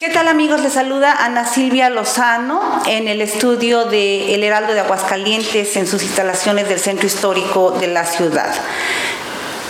[0.00, 0.60] ¿Qué tal amigos?
[0.60, 6.04] Les saluda Ana Silvia Lozano en el estudio de El Heraldo de Aguascalientes en sus
[6.04, 8.54] instalaciones del Centro Histórico de la ciudad.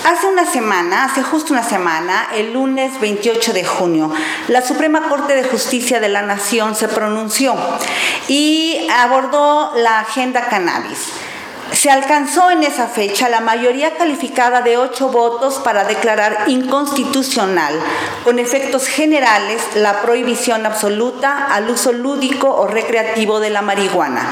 [0.04, 4.12] Hace una semana, hace justo una semana, el lunes 28 de junio,
[4.48, 7.56] la Suprema Corte de Justicia de la Nación se pronunció
[8.28, 11.08] y abordó la agenda cannabis.
[11.78, 17.72] Se alcanzó en esa fecha la mayoría calificada de ocho votos para declarar inconstitucional,
[18.24, 24.28] con efectos generales, la prohibición absoluta al uso lúdico o recreativo de la marihuana.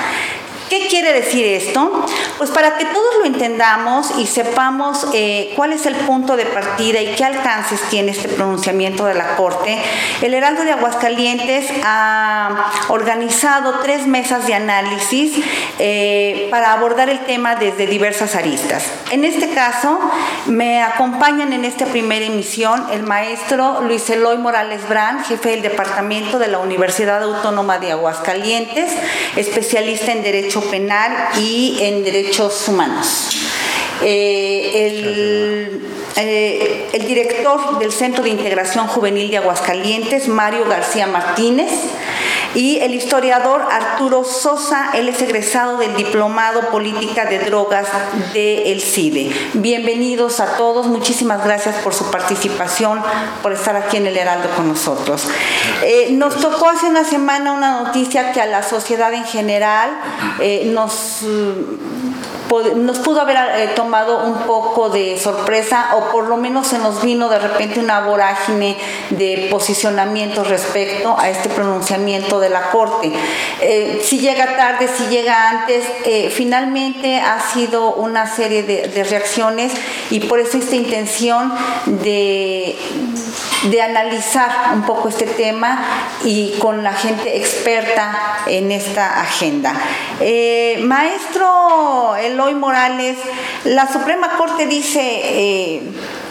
[0.68, 2.04] ¿Qué quiere decir esto?
[2.38, 7.00] Pues para que todos lo entendamos y sepamos eh, cuál es el punto de partida
[7.00, 9.78] y qué alcances tiene este pronunciamiento de la Corte,
[10.22, 15.38] el Heraldo de Aguascalientes ha organizado tres mesas de análisis
[15.78, 18.84] eh, para abordar el tema desde diversas aristas.
[19.12, 20.00] En este caso,
[20.46, 26.40] me acompañan en esta primera emisión el maestro Luis Eloy Morales Brand, jefe del Departamento
[26.40, 28.92] de la Universidad Autónoma de Aguascalientes,
[29.36, 33.28] especialista en Derecho Penal y en Derechos Humanos.
[34.02, 35.80] Eh, el,
[36.16, 41.70] eh, el director del Centro de Integración Juvenil de Aguascalientes, Mario García Martínez,
[42.56, 47.86] y el historiador Arturo Sosa, él es egresado del Diplomado Política de Drogas
[48.32, 49.30] del CIDE.
[49.52, 53.02] Bienvenidos a todos, muchísimas gracias por su participación,
[53.42, 55.28] por estar aquí en el Heraldo con nosotros.
[55.84, 59.90] Eh, nos tocó hace una semana una noticia que a la sociedad en general
[60.40, 61.24] eh, nos
[62.76, 67.02] nos pudo haber eh, tomado un poco de sorpresa o por lo menos se nos
[67.02, 68.76] vino de repente una vorágine
[69.10, 73.12] de posicionamiento respecto a este pronunciamiento de la Corte.
[73.60, 79.72] Eh, si llega tarde, si llega antes, eh, finalmente ha sido una serie de, reacciones
[80.10, 81.52] y por eso esta intención
[81.86, 82.76] de,
[83.70, 85.84] de analizar un poco este tema
[86.24, 89.74] y con la gente experta en esta agenda.
[90.82, 93.18] Maestro, el Eloy Morales,
[93.64, 95.82] la Suprema Corte dice, eh,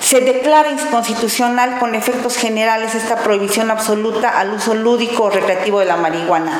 [0.01, 5.85] se declara inconstitucional con efectos generales esta prohibición absoluta al uso lúdico o recreativo de
[5.85, 6.59] la marihuana.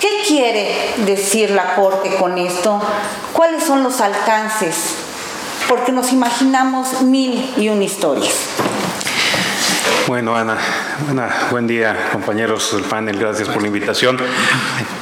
[0.00, 0.74] ¿Qué quiere
[1.06, 2.80] decir la Corte con esto?
[3.32, 4.94] ¿Cuáles son los alcances?
[5.68, 8.34] Porque nos imaginamos mil y una historias.
[10.08, 10.56] Bueno, Ana,
[11.50, 14.16] buen día, compañeros del panel, gracias por la invitación.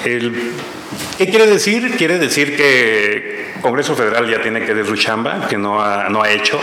[0.03, 1.95] ¿Qué quiere decir?
[1.97, 6.23] Quiere decir que Congreso Federal ya tiene que ver su chamba, que no ha, no
[6.23, 6.59] ha hecho.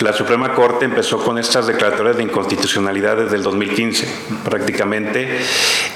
[0.00, 4.08] La Suprema Corte empezó con estas declaratorias de inconstitucionalidad desde el 2015,
[4.44, 5.40] prácticamente.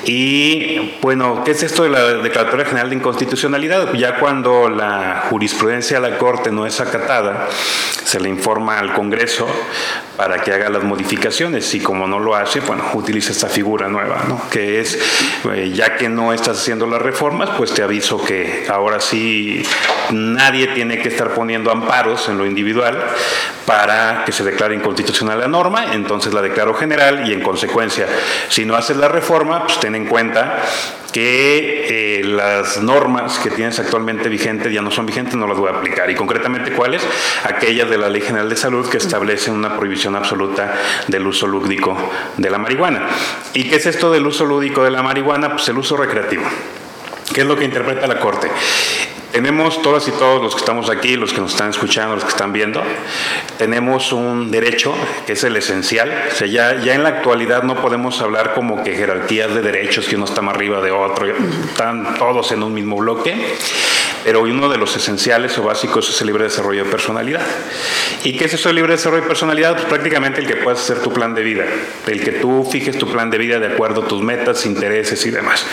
[0.05, 3.95] Y bueno, ¿qué es esto de la Declaratoria General de Inconstitucionalidad?
[3.95, 7.49] Ya cuando la jurisprudencia de la Corte no es acatada,
[8.05, 9.49] se le informa al Congreso
[10.17, 14.25] para que haga las modificaciones y como no lo hace, bueno, utiliza esta figura nueva,
[14.29, 14.41] ¿no?
[14.51, 14.99] que es,
[15.53, 19.65] eh, ya que no estás haciendo las reformas, pues te aviso que ahora sí
[20.11, 23.03] nadie tiene que estar poniendo amparos en lo individual
[23.67, 23.94] para
[24.25, 28.07] que se declare inconstitucional la norma, entonces la declaro general y en consecuencia,
[28.49, 30.63] si no haces la reforma, pues ten en cuenta
[31.13, 35.71] que eh, las normas que tienes actualmente vigentes ya no son vigentes, no las voy
[35.71, 36.11] a aplicar.
[36.11, 37.07] Y concretamente, ¿cuáles?
[37.45, 40.75] Aquellas de la Ley General de Salud que establecen una prohibición absoluta
[41.07, 41.97] del uso lúdico
[42.37, 43.07] de la marihuana.
[43.53, 45.51] ¿Y qué es esto del uso lúdico de la marihuana?
[45.51, 46.43] Pues el uso recreativo.
[47.33, 48.51] ¿Qué es lo que interpreta la Corte?
[49.33, 52.31] Tenemos todas y todos los que estamos aquí, los que nos están escuchando, los que
[52.31, 52.81] están viendo,
[53.59, 54.95] tenemos un derecho
[55.27, 56.29] que es el esencial.
[56.31, 60.07] O sea, ya, ya en la actualidad no podemos hablar como que jerarquías de derechos,
[60.07, 63.57] que uno está más arriba de otro, están todos en un mismo bloque
[64.25, 67.43] pero uno de los esenciales o básicos es el libre desarrollo de personalidad.
[68.25, 69.75] ¿Y qué es eso del libre desarrollo de personalidad?
[69.75, 71.65] Pues prácticamente el que puedas hacer tu plan de vida,
[72.07, 75.31] el que tú fijes tu plan de vida de acuerdo a tus metas, intereses y
[75.31, 75.67] demás.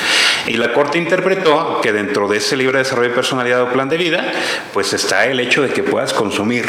[0.48, 3.98] Y la Corte interpretó que dentro de ese libre desarrollo de personalidad o plan de
[3.98, 4.32] vida,
[4.74, 6.66] pues está el hecho de que puedas consumir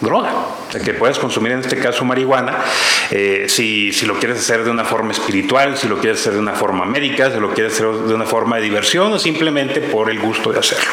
[0.00, 0.32] droga,
[0.84, 2.58] que puedes consumir en este caso marihuana,
[3.10, 6.38] eh, si, si, lo quieres hacer de una forma espiritual, si lo quieres hacer de
[6.38, 10.10] una forma médica, si lo quieres hacer de una forma de diversión o simplemente por
[10.10, 10.92] el gusto de hacerlo.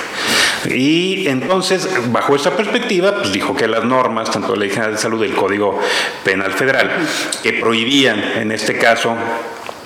[0.70, 4.98] Y entonces, bajo esa perspectiva, pues dijo que las normas, tanto la Ley General de
[4.98, 5.80] Salud y el Código
[6.24, 6.92] Penal Federal,
[7.44, 9.16] que prohibían en este caso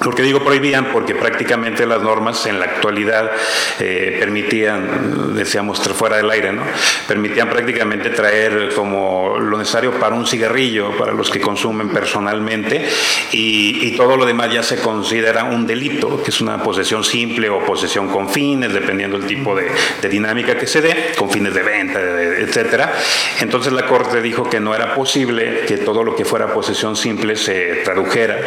[0.03, 0.85] ¿Por qué digo prohibían?
[0.91, 3.31] Porque prácticamente las normas en la actualidad
[3.79, 6.63] eh, permitían, decíamos fuera del aire, ¿no?
[7.07, 12.87] Permitían prácticamente traer como lo necesario para un cigarrillo, para los que consumen personalmente,
[13.31, 17.59] y, todo lo demás ya se considera un delito, que es una posesión simple o
[17.59, 19.69] posesión con fines, dependiendo del tipo de,
[20.09, 22.93] dinámica que se dé, con fines de venta, etcétera.
[23.41, 27.35] Entonces la Corte dijo que no era posible que todo lo que fuera posesión simple
[27.35, 28.39] se tradujera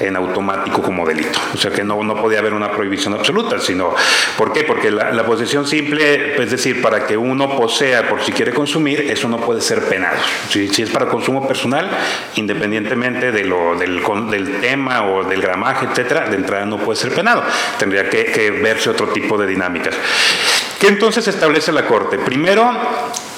[0.00, 1.38] en automático como como delito.
[1.52, 3.94] O sea que no, no podía haber una prohibición absoluta, sino,
[4.38, 4.64] ¿por qué?
[4.64, 9.28] Porque la, posesión simple, es decir, para que uno posea por si quiere consumir, eso
[9.28, 10.16] no puede ser penado.
[10.48, 11.90] Si, es para consumo personal,
[12.36, 17.12] independientemente de lo, del, del, tema o del gramaje, etcétera, de entrada no puede ser
[17.12, 17.42] penado.
[17.78, 19.94] Tendría que verse otro tipo de dinámicas.
[20.78, 22.18] ¿Qué entonces establece la Corte?
[22.18, 22.70] Primero,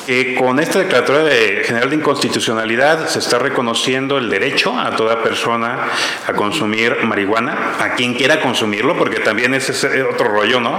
[0.09, 5.23] que con esta declaratoria de general de inconstitucionalidad se está reconociendo el derecho a toda
[5.23, 5.81] persona
[6.27, 10.79] a consumir marihuana, a quien quiera consumirlo, porque también ese es otro rollo, ¿no?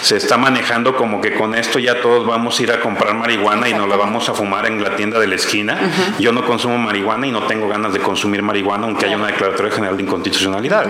[0.00, 3.68] Se está manejando como que con esto ya todos vamos a ir a comprar marihuana
[3.68, 6.16] y nos la vamos a fumar en la tienda de la esquina.
[6.18, 9.72] Yo no consumo marihuana y no tengo ganas de consumir marihuana, aunque haya una declaratoria
[9.72, 10.86] general de inconstitucionalidad.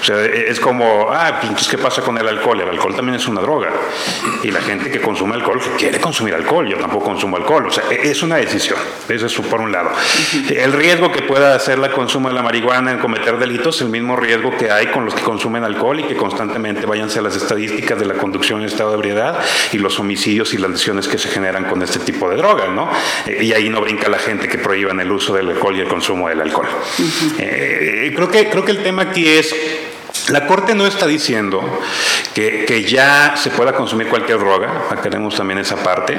[0.00, 2.60] O sea, es como, ah, entonces, ¿qué pasa con el alcohol?
[2.60, 3.70] El alcohol también es una droga.
[4.44, 6.68] Y la gente que consume alcohol quiere consumir alcohol.
[6.68, 7.66] Yo tampoco consumo alcohol.
[7.66, 8.78] O sea, e-, es una decisión.
[9.08, 9.90] Eso es por un lado.
[10.50, 13.88] El riesgo que pueda hacer la consumo de la marihuana en cometer delitos es el
[13.88, 17.36] mismo riesgo que hay con los que consumen alcohol y que constantemente váyanse a las
[17.36, 19.38] estadísticas de la conducción en estado de ebriedad
[19.72, 22.90] y los homicidios y las lesiones que se generan con este tipo de drogas, ¿no?
[23.26, 25.88] Eh, y ahí no brinca la gente que prohíban el uso del alcohol y el
[25.88, 26.68] consumo del alcohol.
[27.38, 29.54] Eh, creo, que, creo que el tema aquí es
[30.28, 31.80] la Corte no está diciendo
[32.34, 36.16] que, que, ya se pueda consumir cualquier droga, queremos también esa parte.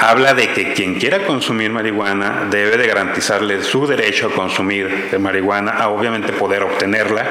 [0.00, 5.72] Habla de que quien quiera consumir marihuana debe de garantizarle su derecho a consumir marihuana,
[5.72, 7.26] a obviamente poder obtenerla.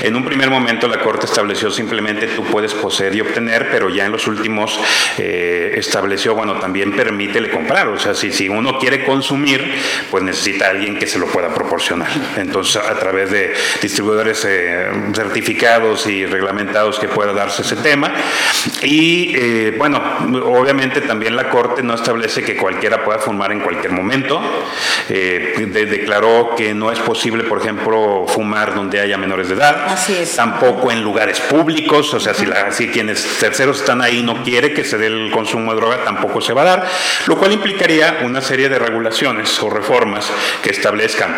[0.00, 4.06] En un primer momento la Corte estableció simplemente tú puedes poseer y obtener, pero ya
[4.06, 4.78] en los últimos
[5.18, 7.88] eh, estableció, bueno, también permítele comprar.
[7.88, 9.74] O sea, si, si uno quiere consumir,
[10.10, 12.08] pues necesita alguien que se lo pueda proporcionar.
[12.36, 15.63] Entonces, a través de distribuidores eh, certificados,
[16.06, 18.12] y reglamentados que pueda darse ese tema.
[18.82, 20.00] Y eh, bueno,
[20.44, 24.40] obviamente también la Corte no establece que cualquiera pueda fumar en cualquier momento.
[25.08, 25.54] Eh,
[25.88, 29.86] declaró que no es posible, por ejemplo, fumar donde haya menores de edad.
[29.88, 30.36] Así es.
[30.36, 34.74] Tampoco en lugares públicos, o sea, si, la, si quienes terceros están ahí no quiere
[34.74, 36.86] que se dé el consumo de droga, tampoco se va a dar,
[37.26, 40.30] lo cual implicaría una serie de regulaciones o reformas
[40.62, 41.34] que establezcan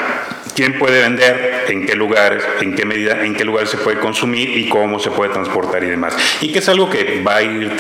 [0.57, 4.16] quién puede vender, en qué lugares, en qué medida, en qué lugares se puede consumir
[4.23, 6.17] y cómo se puede transportar y demás.
[6.41, 7.77] Y que es algo que va a, ir,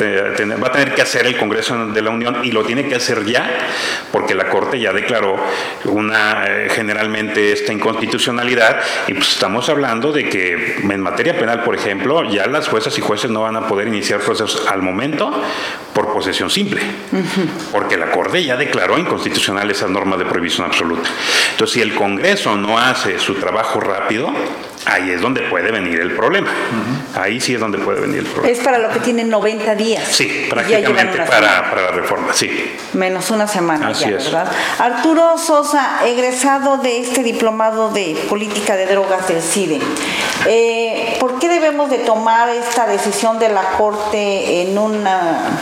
[0.62, 3.24] va a tener que hacer el Congreso de la Unión y lo tiene que hacer
[3.24, 3.48] ya,
[4.12, 5.36] porque la Corte ya declaró
[5.84, 11.74] una eh, generalmente esta inconstitucionalidad y pues estamos hablando de que en materia penal, por
[11.74, 15.42] ejemplo, ya las juezas y jueces no van a poder iniciar procesos al momento
[15.94, 16.80] por posesión simple,
[17.72, 21.08] porque la Corte ya declaró inconstitucional esa norma de prohibición absoluta.
[21.52, 24.30] Entonces, si el Congreso no hace su trabajo rápido,
[24.86, 26.48] ahí es donde puede venir el problema.
[27.14, 28.56] Ahí sí es donde puede venir el problema.
[28.56, 30.04] Es para lo que tienen 90 días.
[30.08, 32.76] Sí, prácticamente para, para, la reforma, sí.
[32.94, 34.50] Menos una semana ya, ¿verdad?
[34.78, 39.80] Arturo Sosa, egresado de este diplomado de política de drogas del CIDE.
[40.46, 45.58] Eh, ¿Por qué debemos de tomar esta decisión de la Corte en una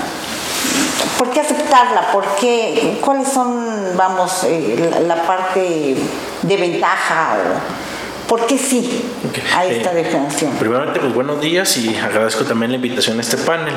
[1.18, 2.10] ¿Por qué aceptarla?
[2.12, 2.98] ¿Por qué?
[3.00, 5.96] ¿Cuáles son, vamos, eh, la, parte
[6.42, 7.36] de ventaja?
[7.36, 7.83] O,
[8.28, 9.02] ¿Por qué sí
[9.54, 10.52] a esta eh, declaración?
[10.58, 13.74] Primeramente, pues buenos días y agradezco también la invitación a este panel.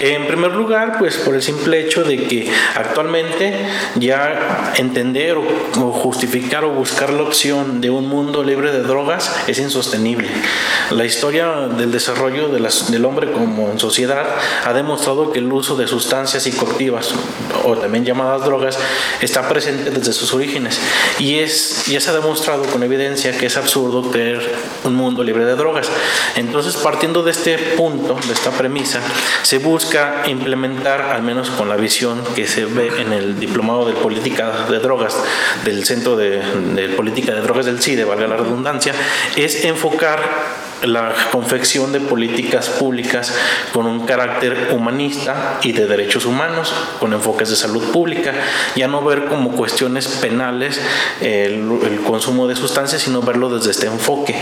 [0.00, 3.54] En primer lugar, pues por el simple hecho de que actualmente
[3.94, 9.58] ya entender o, justificar o buscar la opción de un mundo libre de drogas es
[9.60, 10.28] insostenible.
[10.90, 14.26] La historia del desarrollo de las, del hombre como en sociedad
[14.64, 17.14] ha demostrado que el uso de sustancias psicoactivas
[17.64, 18.78] o también llamadas drogas
[19.20, 20.80] está presente desde sus orígenes
[21.18, 25.44] y es ya se ha demostrado con evidencia que es absurdo tener un mundo libre
[25.44, 25.90] de drogas.
[26.36, 29.00] Entonces, partiendo de este punto, de esta premisa,
[29.42, 33.94] se busca implementar, al menos con la visión que se ve en el diplomado de
[33.94, 35.16] política de drogas
[35.64, 36.40] del Centro de,
[36.74, 38.94] de Política de Drogas del CIDE, valga la redundancia,
[39.36, 43.34] es enfocar la confección de políticas públicas
[43.72, 48.32] con un carácter humanista y de derechos humanos, con enfoques de salud pública,
[48.76, 50.80] ya no ver como cuestiones penales
[51.20, 51.64] el,
[52.06, 54.34] consumo de sustancias, sino verlo desde este enfoque,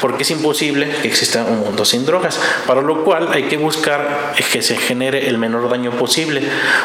[0.00, 4.34] porque es imposible que exista un mundo sin drogas, para lo cual hay que buscar
[4.52, 6.42] que se genere el menor daño posible,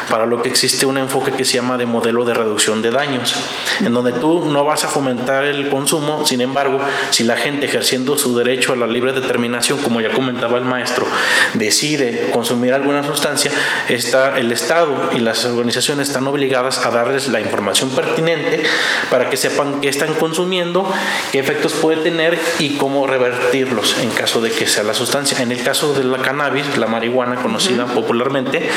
[0.08, 3.34] para lo que existe un enfoque que se llama de modelo de reducción de daños,
[3.80, 8.16] en donde tú no vas a fomentar el consumo, sin embargo, si la gente ejerciendo
[8.16, 11.06] su derecho a la libre determinación, como ya comentaba el maestro,
[11.54, 13.50] decide consumir alguna sustancia,
[13.88, 18.62] está, el Estado y las organizaciones están obligadas a darles la información pertinente
[19.10, 20.86] para que sepan qué están consumiendo,
[21.32, 25.38] qué efectos puede tener y cómo revertirlos en caso de que sea la sustancia.
[25.40, 28.68] En el caso de la cannabis, la marihuana conocida popularmente,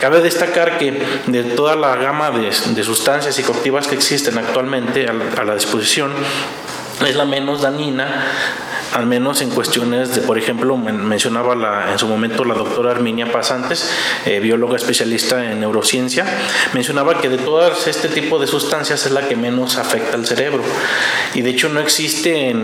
[0.00, 2.52] cabe destacar que de toda la gama de,
[2.84, 6.12] sustancias psicoactivas que existen actualmente a la disposición,
[7.04, 8.26] es la menos dañina
[8.96, 13.30] al menos en cuestiones de, por ejemplo, mencionaba la, en su momento la doctora Arminia
[13.30, 13.90] Pasantes,
[14.24, 16.24] eh, bióloga especialista en neurociencia,
[16.72, 20.62] mencionaba que de todas este tipo de sustancias es la que menos afecta al cerebro.
[21.34, 22.56] Y de hecho no existe,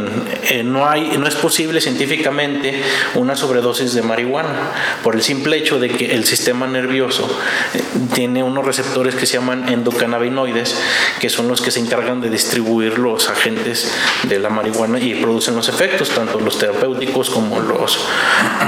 [0.64, 2.82] no, hay, no es posible científicamente
[3.14, 4.72] una sobredosis de marihuana,
[5.02, 7.28] por el simple hecho de que el sistema nervioso
[7.74, 7.82] eh,
[8.14, 10.80] tiene unos receptores que se llaman endocannabinoides,
[11.20, 15.54] que son los que se encargan de distribuir los agentes de la marihuana y producen
[15.54, 17.98] los efectos, tanto los terapéuticos como los,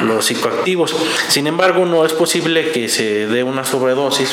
[0.02, 0.94] los psicoactivos.
[1.28, 4.30] Sin embargo, no es posible que se dé una sobredosis.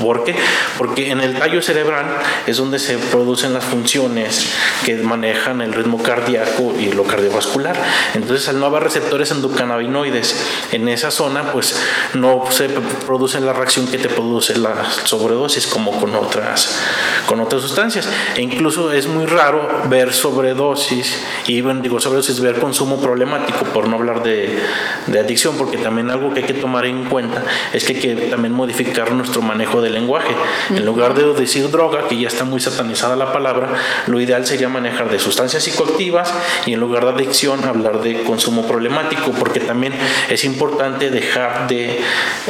[0.00, 0.36] ¿Por qué?
[0.78, 2.06] Porque en el tallo cerebral
[2.46, 4.52] es donde se producen las funciones
[4.84, 7.76] que manejan el ritmo cardíaco y lo cardiovascular.
[8.14, 10.36] Entonces, al no haber receptores endocannabinoides
[10.72, 11.76] en esa zona, pues
[12.14, 12.68] no se
[13.06, 16.78] produce la reacción que te produce la sobredosis como con otras,
[17.26, 18.08] con otras sustancias.
[18.36, 23.96] E incluso es muy raro ver sobredosis, y digo sobredosis, ver consumo problemático, por no
[23.96, 24.58] hablar de,
[25.06, 28.14] de adicción, porque también algo que hay que tomar en cuenta es que hay que
[28.26, 30.34] también modificar nuestro manejo del lenguaje.
[30.70, 33.68] En lugar de decir droga, que ya está muy satanizada la palabra,
[34.06, 36.32] lo ideal sería manejar de sustancias psicoactivas
[36.66, 39.92] y en lugar de adicción hablar de consumo problemático, porque también
[40.28, 42.00] es importante dejar de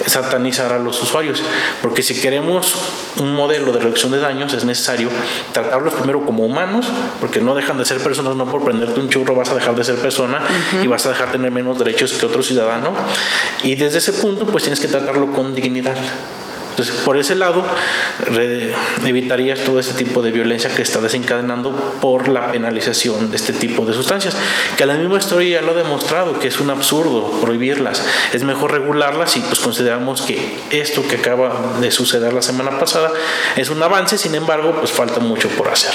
[0.07, 1.43] satanizar a los usuarios,
[1.83, 2.75] porque si queremos
[3.19, 5.09] un modelo de reducción de daños es necesario
[5.53, 6.87] tratarlos primero como humanos,
[7.21, 9.85] porque no dejan de ser personas, no por prenderte un churro vas a dejar de
[9.85, 10.41] ser persona
[10.83, 12.93] y vas a dejar de tener menos derechos que otro ciudadano.
[13.63, 15.97] Y desde ese punto pues tienes que tratarlo con dignidad.
[16.71, 17.63] Entonces, por ese lado,
[19.05, 23.85] evitarías todo ese tipo de violencia que está desencadenando por la penalización de este tipo
[23.85, 24.35] de sustancias,
[24.79, 28.03] que la misma historia ya lo ha demostrado, que es un absurdo prohibirlas.
[28.33, 33.11] Es mejor regularlas y pues consideramos que esto que acaba de suceder la semana pasada
[33.57, 35.93] es un avance, sin embargo, pues falta mucho por hacer.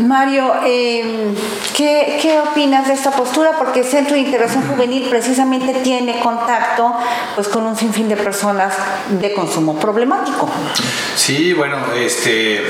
[0.00, 1.34] Mario, em,
[1.76, 3.52] ¿qué, opinas de esta postura?
[3.58, 6.94] Porque el Centro de Integración Juvenil precisamente tiene contacto
[7.34, 8.74] pues, con un sinfín de personas
[9.08, 10.48] de consumo problemático.
[11.16, 12.62] Sí, bueno, este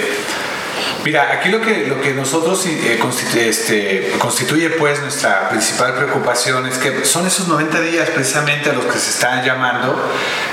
[1.04, 2.98] Mira, aquí lo que, lo que nosotros eh,
[3.36, 8.86] este, constituye pues nuestra principal preocupación es que son esos 90 días precisamente a los
[8.86, 10.02] que se están llamando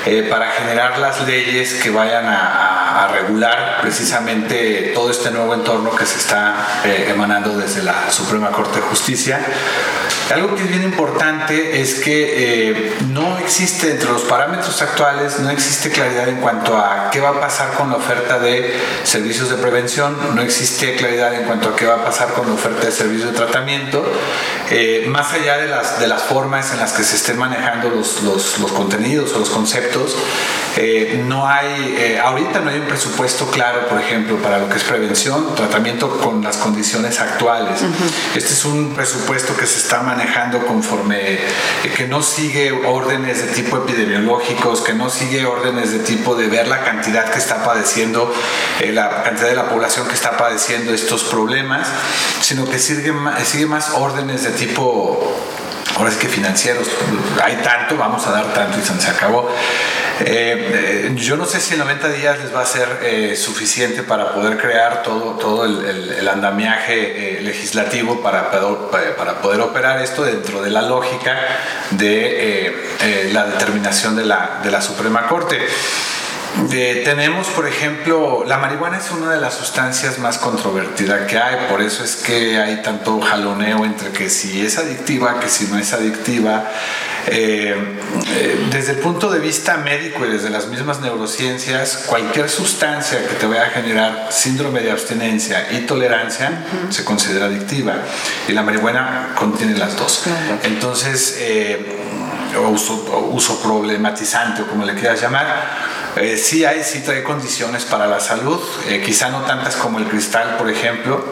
[0.06, 2.68] eh, para generar las leyes que vayan a,
[3.14, 8.80] regular precisamente todo este nuevo entorno que se está eh, emanando desde la Suprema Corte
[8.80, 9.40] de Justicia.
[10.34, 15.90] Algo que es bien importante es que no existe entre los parámetros actuales, no existe
[15.90, 20.16] claridad en cuanto a qué va a pasar con la oferta de servicios de prevención,
[20.34, 23.28] no existe claridad en cuanto a qué va a pasar con la oferta de servicio
[23.28, 24.06] de tratamiento,
[24.70, 28.24] eh, más allá de las, de las formas en las que se estén manejando los,
[28.24, 30.16] los, los contenidos o los conceptos,
[30.78, 34.78] eh, no hay, eh, ahorita no hay un presupuesto claro, por ejemplo, para lo que
[34.78, 37.82] es prevención, tratamiento con las condiciones actuales.
[38.34, 40.21] Este es un presupuesto que se está manejando
[40.66, 41.40] conforme,
[41.96, 46.68] que no sigue órdenes de tipo epidemiológicos, que no sigue órdenes de tipo de ver
[46.68, 48.34] la cantidad que está padeciendo,
[48.82, 51.88] la cantidad de la población que está padeciendo estos problemas,
[52.42, 55.36] sino que sigue más órdenes de tipo
[56.02, 56.88] ahora es que financieros,
[57.44, 59.48] hay tanto, vamos a dar tanto y se acabó.
[60.20, 64.02] Eh, eh, yo no sé si en 90 días les va a ser eh, suficiente
[64.02, 70.72] para poder crear todo, todo el, andamiaje legislativo para, para poder operar esto dentro de
[70.72, 71.38] la lógica
[71.92, 75.60] de la determinación de la, de la Suprema Corte
[77.04, 81.82] tenemos, por ejemplo, la marihuana es una de las sustancias más controvertidas que hay, por
[81.82, 85.94] eso es que hay tanto jaloneo entre que si es adictiva, que si no es
[85.94, 86.70] adictiva.
[87.28, 87.76] Eh,
[88.30, 93.36] eh, desde el punto de vista médico y desde las mismas neurociencias, cualquier sustancia que
[93.36, 97.98] te vaya a generar síndrome de abstinencia y tolerancia se considera adictiva
[98.48, 100.24] y la marihuana contiene las dos.
[100.64, 102.00] Entonces, eh,
[102.58, 108.08] uso, uso problematizante o como le quieras llamar, eh, sí hay, sí trae condiciones para
[108.08, 111.24] la salud, eh, quizá no tantas como el cristal, por ejemplo,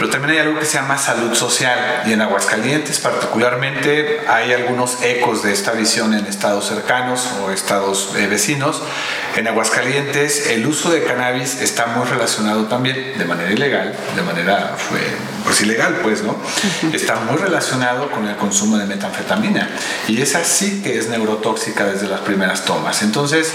[0.00, 5.02] pero también hay algo que se llama salud social y en Aguascalientes particularmente hay algunos
[5.02, 8.80] ecos de esta visión en estados cercanos o estados eh, vecinos.
[9.36, 14.74] En Aguascalientes el uso de cannabis está muy relacionado también de manera ilegal, de manera
[15.44, 16.34] pues ilegal pues, ¿no?
[16.94, 19.68] Está muy relacionado con el consumo de metanfetamina
[20.08, 23.02] y esa sí que es neurotóxica desde las primeras tomas.
[23.02, 23.52] Entonces,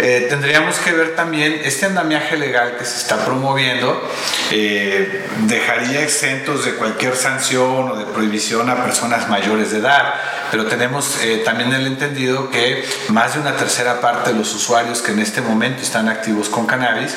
[0.00, 4.08] eh, tendríamos que ver también este andamiaje legal que se está promoviendo,
[4.50, 5.26] eh,
[5.82, 10.14] dejaría exentos de cualquier sanción o de prohibición a personas mayores de edad,
[10.50, 15.02] pero tenemos eh, también el entendido que más de una tercera parte de los usuarios
[15.02, 17.14] que en este momento están activos con cannabis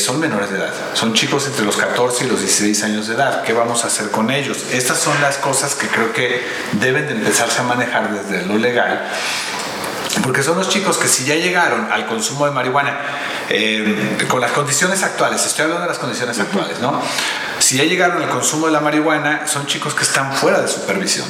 [0.00, 3.42] son menores de edad, son chicos entre los 14 y los 16 años de edad,
[3.42, 4.66] ¿qué vamos a hacer con ellos?
[4.72, 9.08] Estas son las cosas que creo que deben de empezarse a manejar desde lo legal
[10.22, 12.98] porque son los chicos que si ya llegaron al consumo de marihuana
[13.48, 17.00] eh, con las condiciones actuales, estoy hablando de las condiciones actuales, ¿no?
[17.68, 21.26] Si ya llegaron al consumo de la marihuana, son chicos que están fuera de supervisión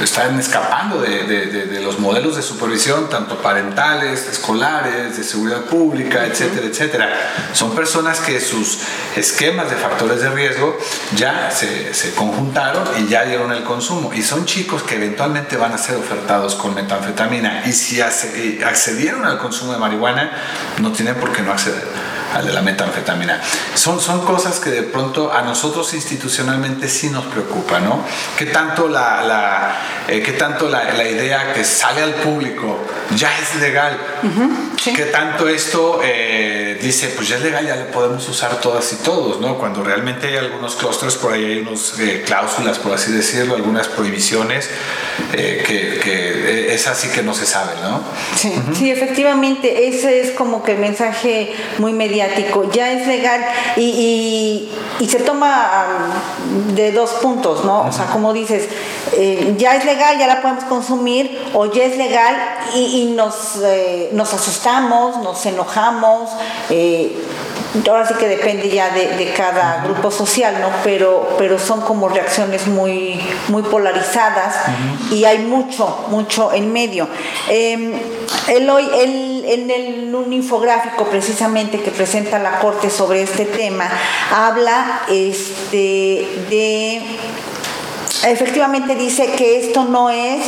[0.00, 7.12] están escapando de, los modelos de supervisión, tanto parentales, escolares, de seguridad pública, etcétera, etcétera.
[7.52, 8.78] Son personas que sus
[9.16, 10.78] esquemas de factores de riesgo
[11.16, 14.12] ya se, se conjuntaron y ya dieron el consumo.
[14.14, 17.64] Y son chicos que eventualmente van a ser ofertados con metanfetamina.
[17.66, 20.30] Y si accedieron al consumo de marihuana,
[20.78, 23.40] no tienen por qué no acceder al de la metanfetamina.
[23.74, 28.04] Son, son cosas que de pronto a nosotros institucionalmente sí nos preocupa, ¿no?
[28.36, 29.76] ¿Qué tanto la, la
[30.08, 32.78] eh, qué tanto la, la, idea que sale al público
[33.16, 33.98] ya es legal?
[34.84, 38.96] ¿Qué tanto esto eh, dice, pues ya es legal, ya lo podemos usar todas y
[38.96, 39.56] todos, ¿no?
[39.56, 43.88] Cuando realmente hay algunos clústeres, por ahí hay unas eh, cláusulas, por así decirlo, algunas
[43.88, 44.68] prohibiciones,
[45.32, 48.02] que, que, es así que no se sabe, ¿no?
[48.36, 51.92] Sí, sí, efectivamente, ese es como que el mensaje muy
[52.24, 53.44] mediático ya es legal
[53.76, 54.68] y,
[55.08, 56.12] se toma
[56.74, 57.82] de dos puntos, ¿no?
[57.82, 58.68] O sea, como dices,
[59.12, 62.34] eh, ya es legal, ya la podemos consumir, o ya es legal
[62.74, 66.30] y, nos, eh, nos asustamos, nos enojamos.
[66.70, 67.14] Eh,
[67.88, 70.68] ahora sí que depende ya de, cada grupo social, ¿no?
[70.84, 74.56] Pero, pero son como reacciones muy, muy polarizadas
[75.10, 77.08] y hay mucho, mucho en medio.
[77.48, 78.00] Eh,
[78.70, 78.88] hoy,
[79.46, 83.88] en el, un infográfico precisamente que presenta la Corte sobre este tema,
[84.32, 87.02] habla este, de
[88.26, 90.42] efectivamente dice que esto no es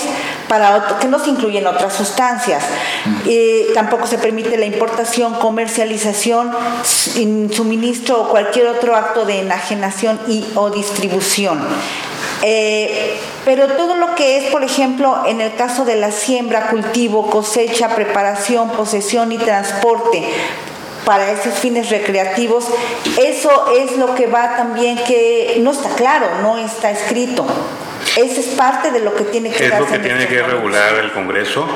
[0.49, 2.65] para que no se incluyen otras sustancias.
[3.27, 6.53] Eh, tampoco se permite la importación, comercialización,
[6.85, 11.61] suministro o cualquier otro acto de enajenación y o distribución.
[12.43, 17.31] Eh, pero todo lo que es, por ejemplo, en el caso de la siembra, cultivo,
[17.31, 20.23] cosecha, preparación, posesión y transporte
[21.07, 22.67] para esos fines recreativos,
[23.17, 27.47] eso es lo que va también que no está claro, no está escrito.
[28.17, 31.13] Esa es parte de lo que tiene que Es lo que tiene que regular el
[31.13, 31.69] Congreso.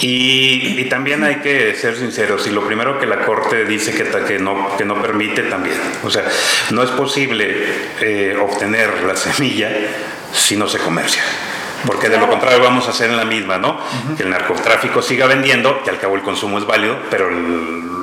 [0.00, 4.38] Y, también hay que ser sinceros, y lo primero que la Corte dice que, que,
[4.38, 6.24] no, que no permite también, o sea,
[6.70, 7.66] no es posible
[8.00, 9.70] eh, obtener la semilla
[10.32, 11.22] si no se comercia
[11.86, 13.78] porque de lo contrario vamos a hacer en la misma, ¿no?
[14.16, 17.97] Que el narcotráfico siga vendiendo, que al cabo el consumo es válido, pero el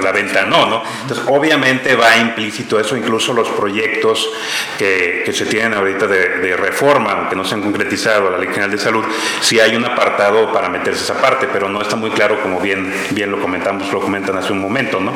[0.00, 0.82] la venta no, ¿no?
[1.02, 4.30] Entonces, obviamente va implícito eso, incluso los proyectos
[4.78, 8.70] que, que se tienen ahorita de, reforma, aunque no se han concretizado la Ley General
[8.70, 9.04] de Salud,
[9.40, 12.92] sí hay un apartado para meterse esa parte, pero no está muy claro como bien,
[13.10, 15.12] bien lo comentamos, lo comentan hace un momento, ¿no?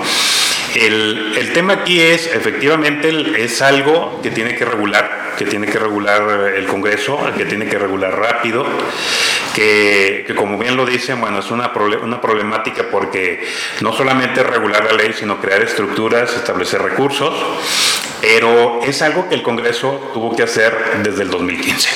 [0.74, 5.78] El, el tema aquí es, efectivamente, es algo que tiene que regular, que tiene que
[5.78, 8.64] regular el Congreso, que tiene que regular rápido,
[9.54, 13.46] que, que como bien lo dicen, bueno, es una, una problemática porque
[13.80, 17.34] no solamente regular la ley, sino crear estructuras, establecer recursos,
[18.20, 21.88] pero es algo que el Congreso tuvo que hacer desde el 2015.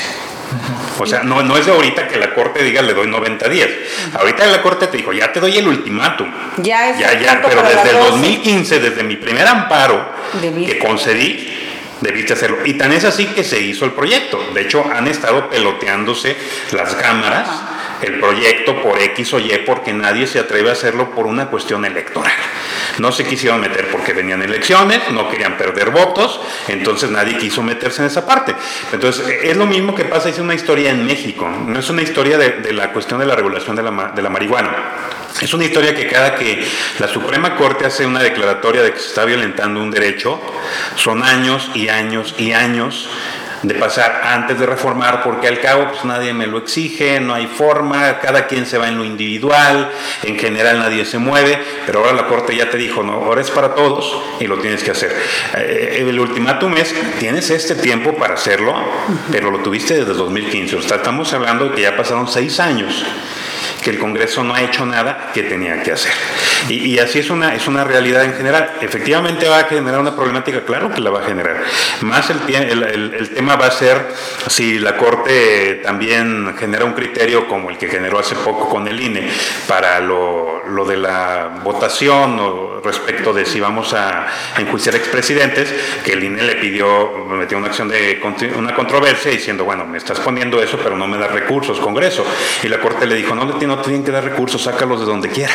[0.98, 3.68] O sea, no, no es de ahorita que la Corte diga le doy 90 días.
[4.14, 6.30] Ahorita la Corte te dijo, ya te doy el ultimátum.
[6.58, 10.08] Ya es ya, ya, pero desde el 2015, desde mi primer amparo
[10.40, 11.53] que concedí,
[12.04, 12.58] debiste hacerlo.
[12.64, 14.40] Y tan es así que se hizo el proyecto.
[14.54, 16.36] De hecho, han estado peloteándose
[16.72, 17.48] las cámaras
[18.02, 21.84] el proyecto por X o Y porque nadie se atreve a hacerlo por una cuestión
[21.84, 22.32] electoral.
[22.98, 28.02] No se quisieron meter porque venían elecciones, no querían perder votos, entonces nadie quiso meterse
[28.02, 28.54] en esa parte.
[28.92, 32.38] Entonces es lo mismo que pasa, es una historia en México, no es una historia
[32.38, 35.23] de, la cuestión de la regulación de la, de la marihuana.
[35.40, 36.64] Es una historia que cada que
[36.98, 40.40] la Suprema Corte hace una declaratoria de que se está violentando un derecho,
[40.96, 43.08] son años y años y años
[43.64, 47.46] de pasar antes de reformar, porque al cabo pues nadie me lo exige, no hay
[47.46, 49.90] forma, cada quien se va en lo individual,
[50.22, 53.50] en general nadie se mueve, pero ahora la Corte ya te dijo, no, ahora es
[53.50, 55.16] para todos y lo tienes que hacer.
[55.56, 58.74] Eh, el ultimátum es, tienes este tiempo para hacerlo,
[59.32, 63.04] pero lo tuviste desde 2015, o sea, estamos hablando de que ya pasaron seis años
[63.82, 66.12] que el Congreso no ha hecho nada que tenía que hacer.
[66.68, 68.76] Y, así es una, es una realidad en general.
[68.80, 71.62] Efectivamente va a generar una problemática, claro que la va a generar.
[72.00, 74.06] Más el, el, el tema va a ser
[74.48, 79.00] si la Corte también genera un criterio como el que generó hace poco con el
[79.00, 79.28] INE
[79.68, 84.26] para lo, lo de la votación o respecto de si vamos a
[84.58, 85.74] enjuiciar expresidentes,
[86.04, 88.20] que el INE le pidió, metió una acción de
[88.56, 92.24] una controversia diciendo, bueno, me estás poniendo eso, pero no me das recursos, Congreso.
[92.62, 95.52] Y la Corte le dijo, no, no tienen que dar recursos, sácalos de donde quiera.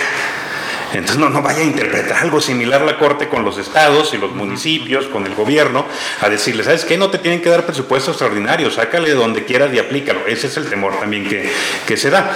[0.94, 4.32] Entonces no, no vaya a interpretar algo similar la Corte con los estados y los
[4.32, 5.86] municipios, con el gobierno,
[6.22, 6.98] a decirle, ¿sabes qué?
[6.98, 10.26] No te tienen que dar presupuesto extraordinario, sácale de donde quieras y aplícalo.
[10.28, 11.50] Ese es el temor también que,
[11.86, 12.36] que se da.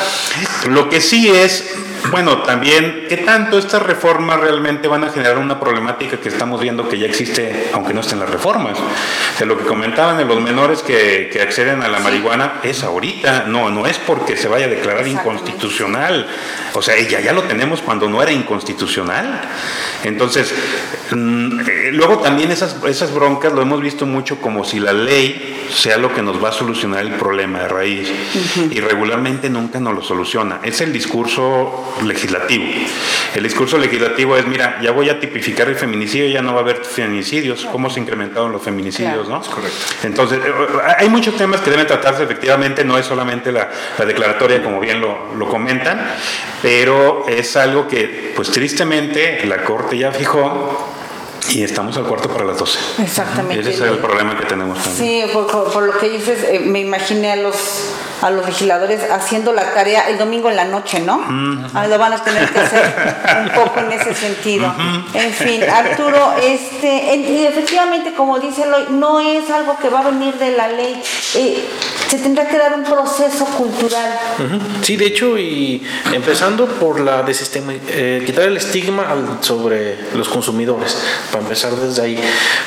[0.68, 1.74] Lo que sí es
[2.12, 6.88] bueno, también, ¿qué tanto estas reformas realmente van a generar una problemática que estamos viendo
[6.88, 8.78] que ya existe, aunque no estén las reformas?
[9.40, 13.70] De lo que comentaban de los menores que, acceden a la marihuana es ahorita, no,
[13.70, 16.28] no es porque se vaya a declarar inconstitucional.
[16.74, 18.43] O sea, ya, ya lo tenemos cuando no era inconstitucional.
[20.04, 20.54] Entonces,
[21.12, 25.68] mm, eh, luego también esas, esas broncas lo hemos visto mucho como si la ley
[25.74, 28.12] sea lo que nos va a solucionar el problema de raíz.
[28.70, 30.60] Y regularmente nunca nos lo soluciona.
[30.64, 32.66] Es el discurso legislativo.
[33.36, 36.64] El discurso legislativo es, mira, ya voy a tipificar el feminicidio, ya no va a
[36.64, 39.42] haber feminicidios, cómo se incrementaron los feminicidios, ¿no?
[39.42, 39.78] correcto.
[40.04, 40.52] Entonces, eh,
[40.98, 43.70] hay muchos temas que deben tratarse efectivamente, no es solamente la,
[44.06, 46.00] declaratoria, como bien lo, lo, comentan,
[46.62, 50.94] pero es algo que, pues tristemente, la Corte ya fijó
[51.50, 52.80] y estamos al cuarto para las 12.
[53.04, 53.62] Exactamente.
[53.62, 55.28] Ese es el problema que tenemos también.
[55.28, 57.56] Sí, por, lo que dices, eh, me imaginé a los
[58.24, 61.22] a los legisladores haciendo la tarea el domingo en la noche, ¿no?
[61.74, 62.96] Ah, lo van a tener que hacer
[63.44, 64.74] un poco en ese sentido.
[65.14, 70.04] En fin, Arturo, este, y efectivamente, como dice Eloy, no es algo que va a
[70.10, 71.02] venir de la ley.
[71.36, 71.66] Eh,
[72.08, 74.18] se tendrá que dar un proceso cultural.
[74.82, 80.30] Sí, de hecho, y empezando por la de sistema, eh, quitar el estigma sobre los
[80.30, 80.98] consumidores,
[81.32, 82.20] para empezar desde ahí.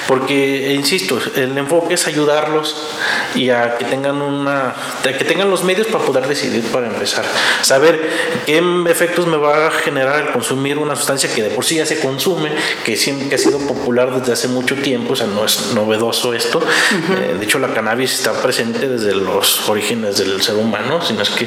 [0.07, 2.89] Porque, insisto, el enfoque es ayudarlos
[3.35, 7.25] y a que tengan una, que tengan los medios para poder decidir para empezar.
[7.63, 8.01] Saber
[8.47, 11.87] qué efectos me va a generar el consumir una sustancia que de por sí ya
[11.87, 12.51] se consume,
[12.85, 16.61] que siempre ha sido popular desde hace mucho tiempo, o sea, no es novedoso esto.
[16.61, 21.31] Eh, de hecho, la cannabis está presente desde los orígenes del ser humano, sino es
[21.31, 21.47] que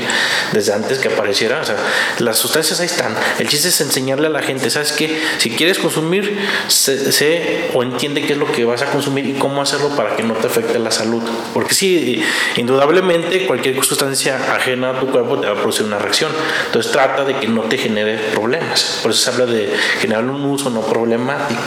[0.51, 1.75] desde antes que apareciera, o sea,
[2.19, 3.15] las sustancias ahí están.
[3.39, 5.21] El chiste es enseñarle a la gente, ¿sabes qué?
[5.37, 9.61] Si quieres consumir, sé, o entiende qué es lo que vas a consumir y cómo
[9.61, 11.21] hacerlo para que no te afecte la salud.
[11.53, 12.23] Porque sí,
[12.57, 16.31] indudablemente cualquier sustancia ajena a tu cuerpo te va a producir una reacción.
[16.67, 18.99] Entonces trata de que no te genere problemas.
[19.01, 21.59] Por eso se habla de generar un uso no problemático.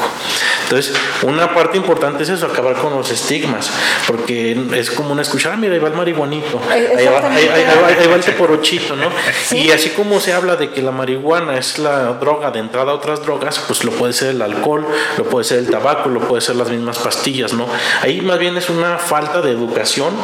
[0.62, 3.70] Entonces, una parte importante es eso, acabar con los estigmas,
[4.06, 8.16] porque es como una escuchar, ah, mira, ahí va el marihuanito, ahí va, ahí, va,
[8.16, 9.10] el teporochito, ¿no?
[9.50, 12.94] Y así como se habla de que la marihuana es la droga de entrada a
[12.94, 14.86] otras drogas, pues lo puede ser el alcohol,
[15.18, 17.66] lo puede ser el tabaco, lo puede ser las mismas pastillas, ¿no?
[18.00, 20.14] Ahí más bien es una falta de educación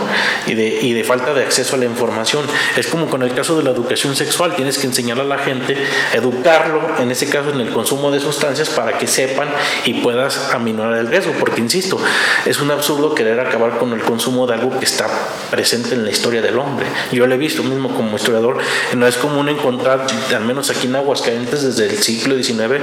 [0.46, 2.44] y de, y de falta de acceso a la información.
[2.76, 5.76] Es como con el caso de la educación sexual, tienes que enseñar a la gente,
[6.12, 9.48] educarlo, en ese caso en el consumo de sustancias, para que sepan
[9.84, 11.98] y puedas a minorar el riesgo, porque insisto,
[12.46, 15.06] es un absurdo querer acabar con el consumo de algo que está
[15.50, 16.86] presente en la historia del hombre.
[17.12, 18.58] Yo lo he visto mismo como historiador,
[18.96, 22.82] no es común encontrar, al menos aquí en Aguascalientes desde el siglo XIX,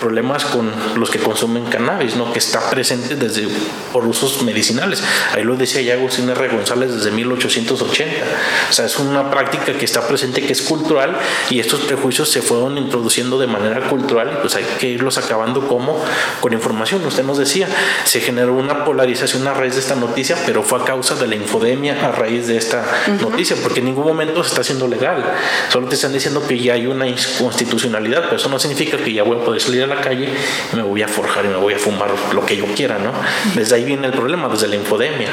[0.00, 2.32] problemas con los que consumen cannabis, ¿no?
[2.32, 3.48] que está presente desde
[3.92, 5.02] por usos medicinales.
[5.32, 6.48] Ahí lo decía ya Agustín R.
[6.48, 8.26] González desde 1880.
[8.70, 11.16] O sea, es una práctica que está presente, que es cultural,
[11.50, 16.02] y estos prejuicios se fueron introduciendo de manera cultural, pues hay que irlos acabando como
[16.40, 17.68] con información usted nos decía,
[18.04, 21.36] se generó una polarización a raíz de esta noticia, pero fue a causa de la
[21.36, 22.84] infodemia a raíz de esta
[23.20, 25.24] noticia, porque en ningún momento se está haciendo legal.
[25.70, 29.22] Solo te están diciendo que ya hay una inconstitucionalidad, pero eso no significa que ya
[29.22, 30.28] voy a poder salir a la calle
[30.72, 33.12] y me voy a forjar y me voy a fumar lo que yo quiera, ¿no?
[33.54, 35.28] Desde ahí viene el problema, desde la infodemia.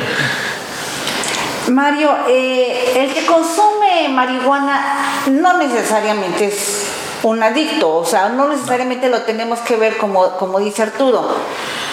[1.69, 6.88] Mario, eh, el que consume marihuana no necesariamente es
[7.23, 11.26] un adicto, o sea, no necesariamente lo tenemos que ver como, como dice Arturo.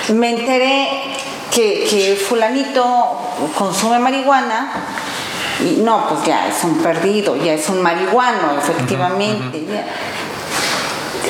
[0.08, 0.88] Me enteré
[1.52, 3.18] que, que fulanito
[3.56, 4.72] consume marihuana
[5.60, 9.64] y no, pues ya es un perdido, ya es un marihuano, efectivamente.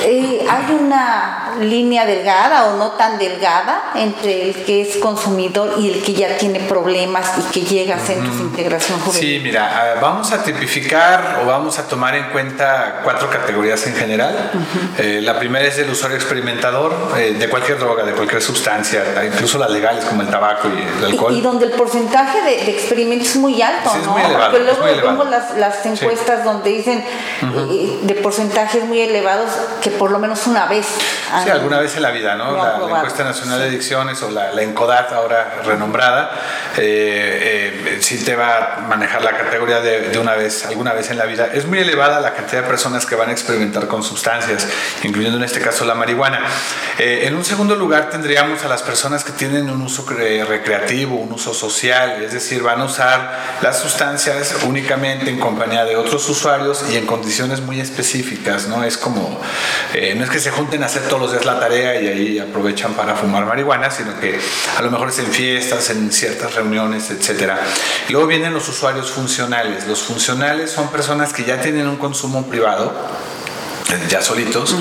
[0.03, 5.91] Eh, ¿Hay una línea delgada o no tan delgada entre el que es consumidor y
[5.91, 9.21] el que ya tiene problemas y que llega a centros de integración juvenil?
[9.21, 14.51] Sí, mira, vamos a tipificar o vamos a tomar en cuenta cuatro categorías en general.
[14.99, 19.59] Eh, la primera es el usuario experimentador eh, de cualquier droga, de cualquier sustancia, incluso
[19.59, 21.35] las legales como el tabaco y el alcohol.
[21.35, 24.15] Y, donde el porcentaje de, experimentos es muy alto, ¿no?
[24.15, 27.05] Porque luego vemos las, las encuestas donde dicen
[28.03, 29.51] de porcentajes muy elevados
[29.83, 30.87] que por lo menos una vez.
[31.43, 32.57] Sí, alguna vez en la vida, ¿no?
[32.57, 36.31] La, encuesta nacional de adicciones o la, la ENCODAT, ahora renombrada,
[36.77, 41.11] eh, eh, sí te va a manejar la categoría de, de, una vez, alguna vez
[41.11, 41.49] en la vida.
[41.53, 44.67] Es muy elevada la cantidad de personas que van a experimentar con sustancias,
[45.03, 46.41] incluyendo en este caso la marihuana.
[46.99, 51.33] Eh, en un segundo lugar tendríamos a las personas que tienen un uso recreativo, un
[51.33, 56.85] uso social, es decir, van a usar las sustancias únicamente en compañía de otros usuarios
[56.91, 58.85] y en condiciones muy específicas, ¿no?
[58.85, 59.41] Es como
[59.95, 62.39] eh, no es que se junten a hacer todos los días la tarea y ahí
[62.39, 64.39] aprovechan para fumar marihuana, sino que
[64.77, 67.53] a lo mejor es en fiestas, en ciertas reuniones, etc.
[68.09, 69.87] Luego vienen los usuarios funcionales.
[69.87, 72.93] Los funcionales son personas que ya tienen un consumo privado
[74.09, 74.75] ya solitos,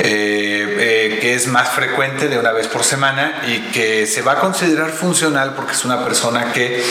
[0.00, 4.32] eh, eh, que es más frecuente de una vez por semana y que se va
[4.32, 6.82] a considerar funcional porque es una persona que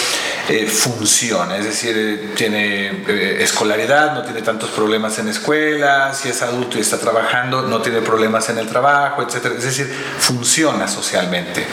[0.49, 3.03] eh, funciona, es decir, tiene
[3.41, 8.01] escolaridad, no tiene tantos problemas en escuela, si es adulto y está trabajando, no tiene
[8.01, 9.45] problemas en el trabajo, etc.
[9.57, 11.65] Es decir, funciona socialmente.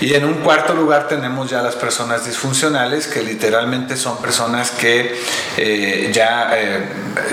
[0.00, 5.16] Y en un cuarto lugar tenemos ya las personas disfuncionales, que literalmente son personas que
[6.12, 6.52] ya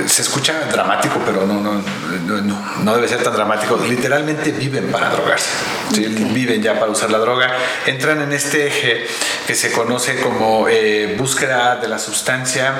[0.08, 1.82] se escucha dramático, pero no, no
[2.25, 5.49] no, debe ser tan dramático, literalmente viven para drogarse,
[6.31, 7.51] viven ya para usar la droga,
[7.86, 9.05] entran en este eje
[9.45, 12.73] que se conoce como eh, búsqueda de la sustancia,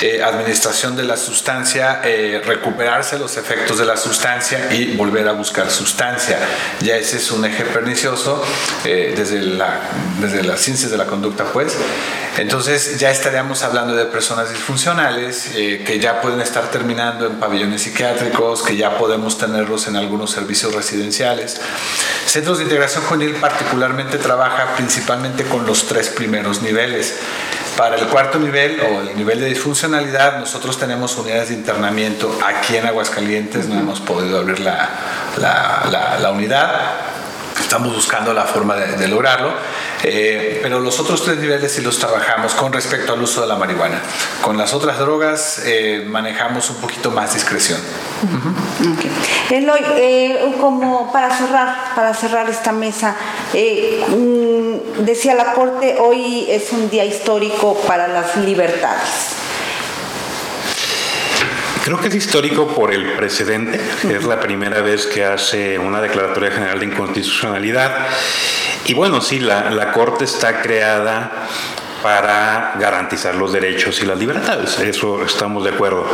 [0.00, 5.32] eh, administración de la sustancia, eh, recuperarse los efectos de la sustancia y volver a
[5.32, 6.38] buscar sustancia.
[6.80, 8.42] Ya ese es un eje pernicioso
[8.84, 9.80] desde, la,
[10.20, 11.76] desde las ciencias de la conducta, pues.
[12.38, 18.62] Entonces ya estaríamos hablando de personas disfuncionales que ya pueden estar terminando en pabellones psiquiátricos,
[18.62, 21.60] que ya podemos tenerlos en algunos servicios residenciales.
[22.26, 27.18] Centros de Integración Juvenil particularmente trabaja principalmente con los tres primeros niveles.
[27.76, 32.76] Para el cuarto nivel o el nivel de disfuncionalidad, nosotros tenemos unidades de internamiento aquí
[32.76, 34.88] en Aguascalientes, no hemos podido abrir la,
[35.38, 36.72] la, la, unidad,
[37.58, 39.54] estamos buscando la forma de lograrlo
[40.02, 43.56] eh, pero los otros tres niveles sí los trabajamos con respecto al uso de la
[43.56, 44.00] marihuana.
[44.42, 47.80] Con las otras drogas eh, manejamos un poquito más discreción.
[49.50, 53.16] Eloy, eh, como para cerrar, para cerrar esta mesa,
[53.52, 59.49] mm, decía la Corte, hoy es un día histórico para las libertades.
[61.90, 63.80] Creo que es histórico por el precedente.
[64.08, 68.06] Es la primera vez que hace una declaratoria general de inconstitucionalidad
[68.86, 71.48] y bueno, sí, la, Corte está creada
[72.00, 76.06] para garantizar los derechos y las libertades, eso estamos de acuerdo.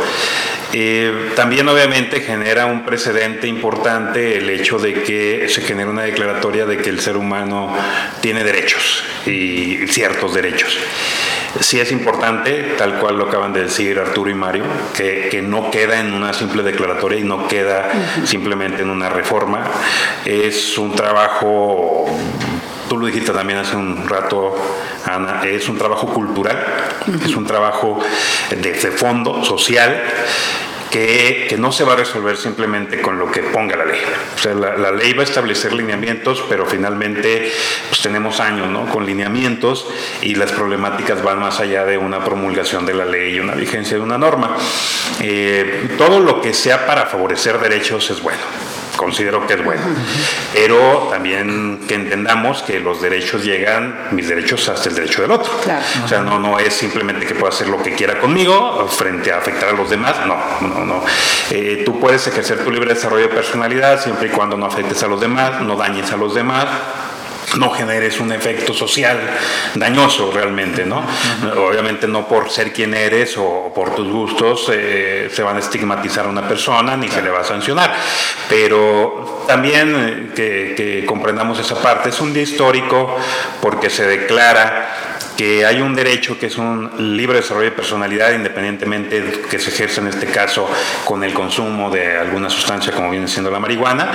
[0.73, 6.65] Eh, también obviamente genera un precedente importante el hecho de que se genera una declaratoria
[6.65, 7.71] de que el ser humano
[8.19, 10.75] tiene derechos y ciertos derechos.
[11.59, 14.63] Sí es importante, tal cual lo acaban de decir Arturo y Mario,
[14.95, 17.89] que, que no queda en una simple declaratoria y no queda
[18.25, 19.65] simplemente en una reforma.
[20.25, 22.05] Es un trabajo
[22.87, 24.55] tú lo dijiste también hace un rato,
[25.05, 26.57] Ana, es un trabajo cultural,
[27.23, 27.99] es un trabajo
[28.49, 30.01] de, fondo, social,
[30.89, 34.01] que, no se va a resolver simplemente con lo que ponga la ley.
[34.35, 37.51] O sea, la, ley va a establecer lineamientos, pero finalmente
[37.89, 38.87] pues, tenemos años ¿no?
[38.87, 39.87] con lineamientos
[40.21, 43.97] y las problemáticas van más allá de una promulgación de la ley y una vigencia
[43.97, 44.55] de una norma.
[45.21, 48.41] Eh, todo lo que sea para favorecer derechos es bueno
[48.97, 49.81] considero que es bueno.
[50.53, 55.51] Pero también que entendamos que los derechos llegan, mis derechos hasta el derecho del otro.
[56.03, 59.37] O sea, no, no es simplemente que pueda hacer lo que quiera conmigo frente a
[59.37, 60.15] afectar a los demás.
[60.25, 61.03] No, no, no.
[61.51, 65.07] Eh, tú puedes ejercer tu libre desarrollo de personalidad siempre y cuando no afectes a
[65.07, 66.67] los demás, no dañes a los demás
[67.57, 69.19] no generes un efecto social
[69.75, 71.03] dañoso realmente, ¿no?
[71.57, 76.25] Obviamente no por ser quien eres o por tus gustos eh, se van a estigmatizar
[76.25, 77.95] a una persona ni se le va a sancionar,
[78.49, 83.17] pero también eh, que comprendamos esa parte, es un día histórico
[83.61, 89.21] porque se declara que hay un derecho que es un libre desarrollo de personalidad, independientemente
[89.21, 90.67] de que se ejerza en este caso
[91.05, 94.11] con el consumo de alguna sustancia como viene siendo la marihuana,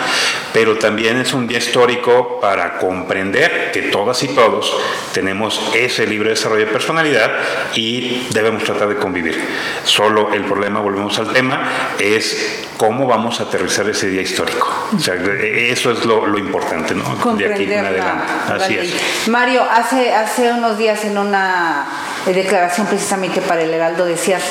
[0.53, 4.77] pero también es un día histórico para comprender que todas y todos
[5.13, 7.31] tenemos ese libre desarrollo de personalidad
[7.75, 9.41] y debemos tratar de convivir.
[9.85, 11.69] Solo el problema, volvemos al tema,
[12.01, 14.69] es cómo vamos a aterrizar ese día histórico.
[14.93, 17.37] O sea, eso es lo, importante, ¿no?
[17.37, 18.25] De aquí en adelante.
[18.53, 19.29] Así es.
[19.29, 21.87] Mario, hace, hace unos días en una
[22.27, 24.43] declaración precisamente para el Heraldo decías,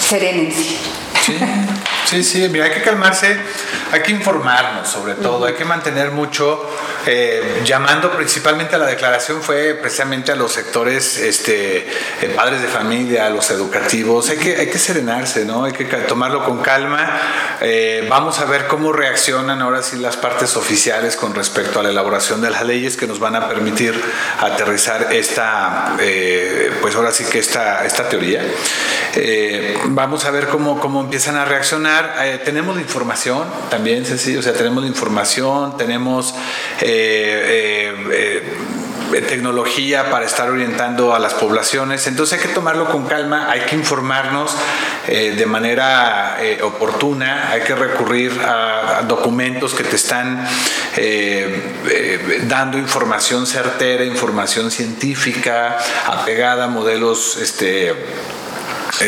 [0.00, 0.76] serénense.
[1.24, 1.38] Sí,
[2.04, 3.36] sí, sí, mira, hay que calmarse,
[3.92, 6.64] hay que informarnos sobre todo, hay que mantener mucho
[7.08, 12.66] eh, llamando principalmente a la declaración fue precisamente a los sectores este, eh, padres de
[12.66, 14.28] familia, a los educativos.
[14.28, 15.64] Hay que, hay que serenarse, ¿no?
[15.64, 17.08] Hay que tomarlo con calma.
[17.60, 21.90] Eh, vamos a ver cómo reaccionan ahora sí las partes oficiales con respecto a la
[21.90, 23.94] elaboración de las leyes que nos van a permitir
[24.40, 25.96] aterrizar esta,
[26.80, 28.42] pues ahora sí que esta, esta teoría.
[29.90, 32.16] vamos a ver cómo, cómo empiezan a reaccionar.
[32.44, 36.34] tenemos información también, sencillo, o sea, tenemos información, tenemos...
[36.98, 38.42] eh,
[39.12, 42.06] eh, tecnología para estar orientando a las poblaciones.
[42.06, 44.54] Entonces hay que tomarlo con calma, hay que informarnos
[45.08, 50.46] eh, de manera oportuna, hay que recurrir a, documentos que te están
[52.42, 57.94] dando información certera, información científica, apegada a modelos este,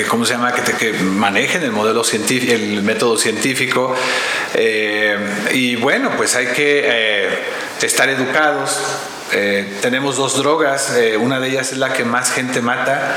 [0.09, 0.53] ¿cómo se llama?
[0.53, 3.95] Que, que manejen el modelo científico, el método científico.
[5.53, 8.79] Y bueno, pues hay que estar educados.
[9.83, 13.15] tenemos dos drogas, una de ellas es la que más gente mata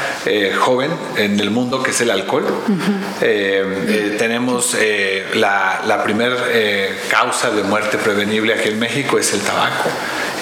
[0.60, 2.46] joven en el mundo, que es el alcohol.
[4.18, 4.76] tenemos
[5.36, 6.36] la, la primera
[7.10, 9.90] causa de muerte prevenible aquí en México, es el tabaco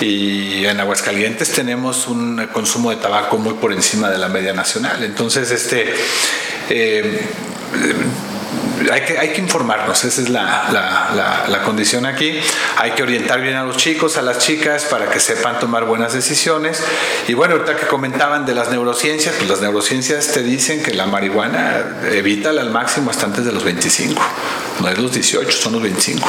[0.01, 5.03] y en Aguascalientes tenemos un consumo de tabaco muy por encima de la media nacional.
[5.03, 5.93] Entonces, este...
[8.91, 12.39] Hay que, hay que informarnos, esa es la, la, condición aquí.
[12.77, 16.13] Hay que orientar bien a los chicos, a las chicas, para que sepan tomar buenas
[16.13, 16.83] decisiones.
[17.27, 21.05] Y bueno, ahorita que comentaban de las neurociencias, pues las neurociencias te dicen que la
[21.05, 24.21] marihuana evita al máximo hasta antes de los 25.
[24.79, 26.27] No es los 18, son los 25.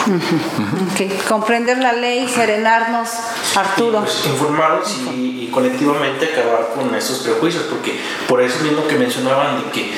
[1.28, 3.08] Comprender la ley, serenarnos,
[3.54, 4.00] Arturo.
[4.00, 9.62] Pues, informarnos y, y colectivamente acabar con esos prejuicios, porque por eso mismo que mencionaban
[9.62, 9.92] de que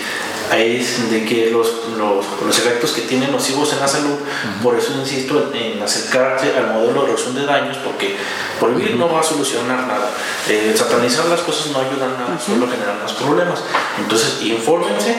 [0.58, 4.18] es de que los, los, los, efectos que tienen nocivos en la salud,
[4.62, 8.16] por eso insisto en, acercarse al modelo de reducción de daños, porque
[8.58, 10.10] prohibir no va a solucionar nada.
[10.48, 13.62] Eh, satanizar las cosas no ayuda a nada, solo generan más problemas.
[13.98, 15.18] Entonces, infórmense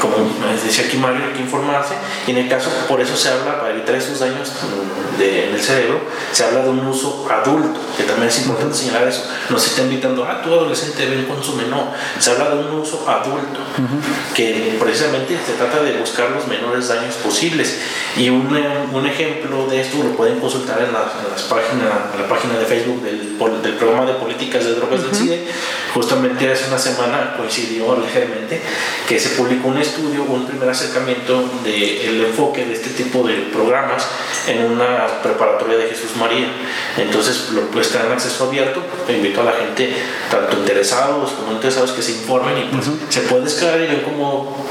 [0.00, 0.16] como
[0.64, 1.94] decía aquí Mario, hay que informarse,
[2.26, 4.52] y en el caso, por eso se habla, para evitar esos daños
[5.18, 6.00] de, en el cerebro,
[6.32, 9.24] se habla de un uso adulto, que también es importante señalar eso.
[9.50, 11.92] No se está invitando, ah, tu adolescente ven, consume, no.
[12.18, 13.60] Se habla de un uso adulto,
[14.34, 17.80] que precisamente se trata de buscar los menores daños posibles.
[18.16, 18.48] Y un,
[18.92, 22.64] un ejemplo de esto lo pueden consultar en, la, las páginas, en la página de
[22.64, 25.46] Facebook del, del, programa de políticas de drogas del CIDE.
[25.94, 28.60] Justamente hace una semana coincidió ligeramente
[29.08, 34.06] que se publicó un estudio, un primer acercamiento del enfoque de este tipo de programas
[34.46, 36.46] en una preparatoria de Jesús María.
[36.96, 38.82] Entonces, lo, pues, está en acceso abierto.
[39.08, 39.94] Invito a la gente,
[40.30, 44.66] tanto interesados como interesados, que se informen y pues, se puede descargar y ven cómo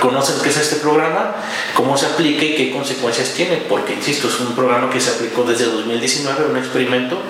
[0.00, 1.34] conocen qué es este programa,
[1.74, 5.42] cómo se aplica y qué consecuencias tiene, porque insisto, es un programa que se aplicó
[5.44, 7.20] desde 2019, un experimento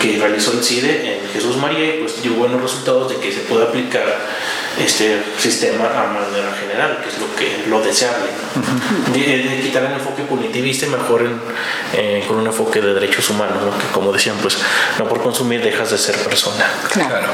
[0.00, 3.40] que realizó el CIDE en Jesús María y pues dio buenos resultados de que se
[3.40, 4.04] puede aplicar
[4.78, 8.30] este sistema a manera general, que es lo que lo deseable.
[9.12, 11.28] de, quitar el enfoque punitivista y mejor
[11.92, 14.56] eh, con un enfoque de derechos humanos, que como decían, pues
[14.98, 16.64] no por consumir dejas de ser persona.
[16.90, 17.28] Claro.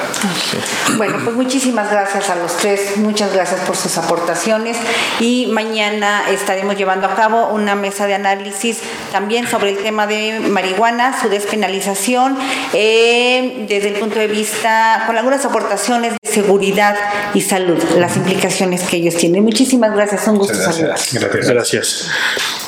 [0.97, 4.38] Bueno, pues muchísimas gracias a los tres, muchas gracias por sus aportaciones
[5.21, 8.79] y mañana estaremos llevando a cabo una mesa de análisis
[9.11, 12.39] también sobre el tema de marihuana, su despenalización,
[12.73, 16.97] eh, desde el punto de vista, con algunas aportaciones de seguridad
[17.35, 19.43] y salud, las implicaciones que ellos tienen.
[19.43, 20.99] Muchísimas gracias, un gusto saludar.
[21.13, 21.49] Gracias.
[21.49, 22.68] gracias.